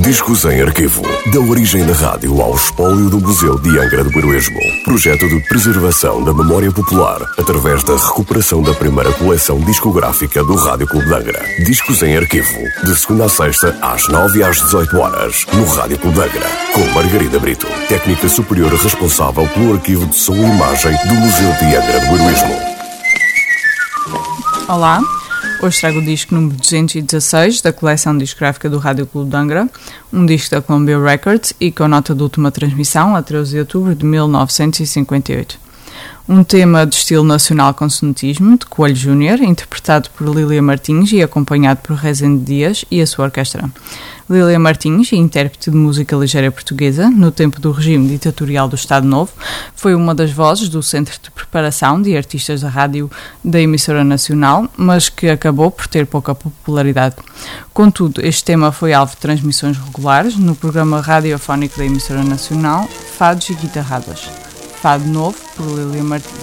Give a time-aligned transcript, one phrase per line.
[0.00, 1.02] Discos em Arquivo.
[1.30, 4.58] Da origem da rádio ao espólio do Museu de Angra do Heroísmo.
[4.84, 10.86] Projeto de preservação da memória popular através da recuperação da primeira coleção discográfica do Rádio
[10.86, 11.44] Clube de Angra.
[11.66, 12.60] Discos em Arquivo.
[12.82, 16.48] De segunda a sexta, às 9 e às 18 horas, no Rádio Clube de Angra.
[16.72, 21.76] Com Margarida Brito, técnica superior responsável pelo arquivo de som e imagem do Museu de
[21.76, 22.72] Angra do Heroísmo.
[24.66, 25.02] Olá.
[25.64, 29.70] Hoje trago o disco número 216 da coleção discográfica do Rádio Clube de Angra,
[30.12, 33.94] um disco da Columbia Records e com nota de última transmissão a 13 de outubro
[33.94, 35.60] de 1958.
[36.28, 41.20] Um tema de estilo nacional com sonetismo, de Coelho Júnior, interpretado por Lilia Martins e
[41.20, 43.68] acompanhado por Rezende Dias e a sua orquestra.
[44.30, 49.32] Lilia Martins, intérprete de música ligeira portuguesa, no tempo do regime ditatorial do Estado Novo,
[49.74, 53.10] foi uma das vozes do Centro de Preparação de Artistas da Rádio
[53.42, 57.16] da emissora nacional, mas que acabou por ter pouca popularidade.
[57.74, 63.50] Contudo, este tema foi alvo de transmissões regulares no programa radiofónico da emissora nacional Fados
[63.50, 64.51] e Guitarradas.
[64.82, 66.34] Fado Novo, por Lilia Martins.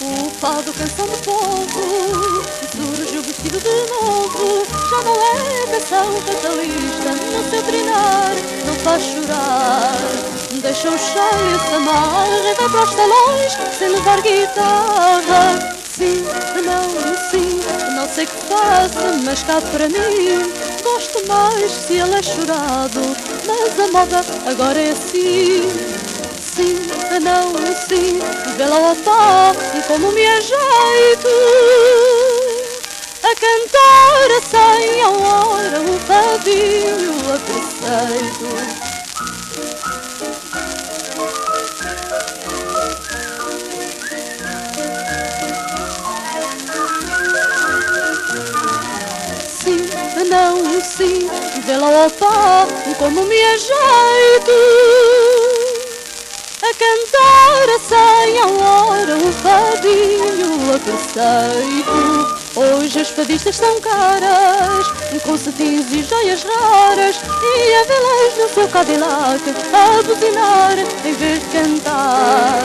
[0.00, 7.50] O fado canção do povo surge vestido de novo, já não é canção fatalista, no
[7.50, 8.32] seu trinar
[8.64, 9.92] não faz chorar.
[10.62, 15.76] Deixa o cheio se amar e vai para os talões sem levar guitarra.
[15.84, 16.24] Sim,
[16.64, 16.82] não,
[17.30, 17.60] sim,
[17.94, 20.50] não sei que faça, mas cá para mim
[20.82, 23.02] gosto mais se ele é chorado,
[23.46, 25.87] mas a moda agora é assim sim,
[27.20, 27.52] não
[27.88, 28.20] sim,
[28.56, 31.28] vê lá o pó e como me ajeito
[33.22, 38.48] a cantar sem a hora o fadinho a preceito.
[49.48, 49.80] Sim,
[50.28, 51.28] não sim,
[51.66, 55.37] vê lá o e como me ajeito
[56.68, 62.38] a cantar sem a hora o fadinho a preceito.
[62.56, 64.86] Hoje as fadistas são caras,
[65.24, 69.42] com cetins e joias raras, e a vê-las no seu Cadillac
[69.72, 72.64] a buzinar em vez de cantar.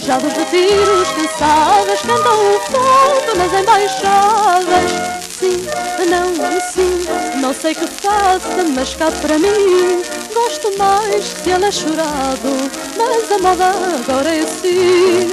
[0.00, 4.90] Já dos retiros cansadas cantam o fogo nas embaixadas.
[5.38, 5.66] Sim,
[6.08, 12.50] não, sim, não sei que faça, mas cá para mim gosto mais se ela chorado,
[12.96, 15.28] mas a moda agora é assim.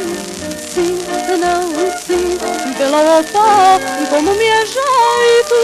[0.74, 0.98] Sim,
[1.38, 2.38] não, sim,
[2.78, 3.80] pela opa,
[4.10, 5.56] como me ajeito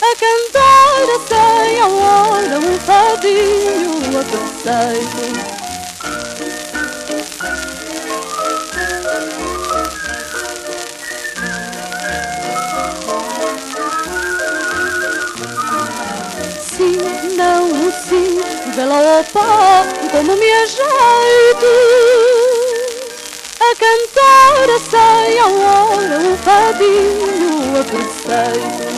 [0.00, 5.59] a cantar sem a hora um fadinho a preceito.
[18.80, 21.66] Vê-la opa, como me ajeito
[23.60, 28.90] a cantar sem a hora um fadinho a preceito.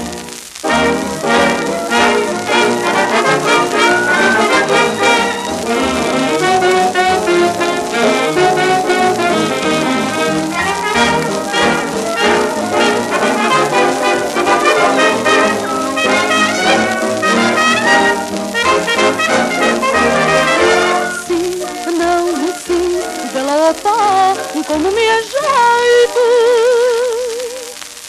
[24.67, 26.21] Como me ajeito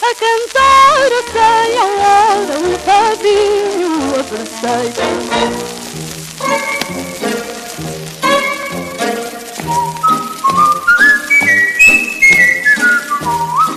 [0.02, 5.73] a cantar sem a hora um fadinho a